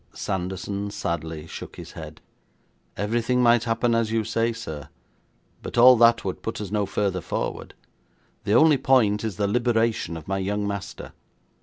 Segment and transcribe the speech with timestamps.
[0.13, 2.21] Sanderson sadly shook his head.
[2.97, 4.89] 'Everything might happen as you say, sir,
[5.61, 7.75] but all that would put us no further forward.
[8.43, 11.13] The only point is the liberation of my young master.